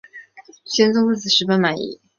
[0.65, 2.01] 宣宗对此十分满意。